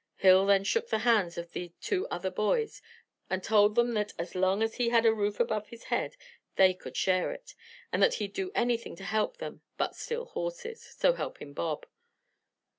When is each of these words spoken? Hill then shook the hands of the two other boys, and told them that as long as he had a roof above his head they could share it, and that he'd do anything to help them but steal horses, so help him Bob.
Hill 0.15 0.47
then 0.47 0.63
shook 0.63 0.89
the 0.89 0.97
hands 1.05 1.37
of 1.37 1.51
the 1.51 1.73
two 1.79 2.07
other 2.07 2.31
boys, 2.31 2.81
and 3.29 3.43
told 3.43 3.75
them 3.75 3.93
that 3.93 4.13
as 4.17 4.33
long 4.33 4.63
as 4.63 4.77
he 4.77 4.89
had 4.89 5.05
a 5.05 5.13
roof 5.13 5.39
above 5.39 5.67
his 5.67 5.83
head 5.93 6.17
they 6.55 6.73
could 6.73 6.97
share 6.97 7.31
it, 7.33 7.53
and 7.93 8.01
that 8.01 8.15
he'd 8.15 8.33
do 8.33 8.51
anything 8.55 8.95
to 8.95 9.03
help 9.03 9.37
them 9.37 9.61
but 9.77 9.95
steal 9.95 10.25
horses, 10.25 10.81
so 10.81 11.13
help 11.13 11.39
him 11.39 11.53
Bob. 11.53 11.85